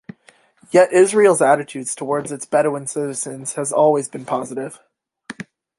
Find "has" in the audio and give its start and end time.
3.53-3.71